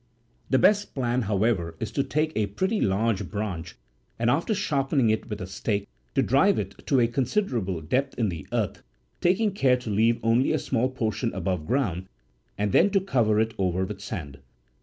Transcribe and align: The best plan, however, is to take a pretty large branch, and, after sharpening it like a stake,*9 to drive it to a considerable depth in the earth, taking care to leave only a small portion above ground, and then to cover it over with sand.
The 0.49 0.57
best 0.57 0.95
plan, 0.95 1.21
however, 1.29 1.75
is 1.79 1.91
to 1.91 2.01
take 2.03 2.31
a 2.35 2.47
pretty 2.47 2.81
large 2.81 3.29
branch, 3.29 3.75
and, 4.17 4.31
after 4.31 4.55
sharpening 4.55 5.11
it 5.11 5.29
like 5.29 5.39
a 5.41 5.45
stake,*9 5.45 6.13
to 6.15 6.21
drive 6.23 6.57
it 6.57 6.73
to 6.87 6.99
a 6.99 7.07
considerable 7.07 7.81
depth 7.81 8.17
in 8.17 8.29
the 8.29 8.47
earth, 8.51 8.81
taking 9.21 9.51
care 9.51 9.77
to 9.77 9.91
leave 9.91 10.19
only 10.23 10.53
a 10.53 10.57
small 10.57 10.89
portion 10.89 11.31
above 11.35 11.67
ground, 11.67 12.07
and 12.57 12.71
then 12.71 12.89
to 12.89 12.99
cover 12.99 13.39
it 13.39 13.53
over 13.59 13.85
with 13.85 14.01
sand. 14.01 14.39